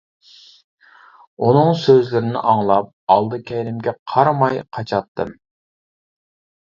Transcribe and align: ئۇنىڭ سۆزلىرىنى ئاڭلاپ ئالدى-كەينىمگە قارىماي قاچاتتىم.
ئۇنىڭ 1.47 1.69
سۆزلىرىنى 1.81 2.41
ئاڭلاپ 2.53 2.89
ئالدى-كەينىمگە 3.17 3.95
قارىماي 4.15 4.63
قاچاتتىم. 4.79 5.31